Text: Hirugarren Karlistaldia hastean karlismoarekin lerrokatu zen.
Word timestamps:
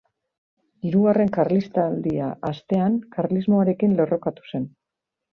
Hirugarren 0.91 1.27
Karlistaldia 1.35 2.29
hastean 2.49 2.95
karlismoarekin 3.17 3.93
lerrokatu 4.01 4.49
zen. 4.53 4.65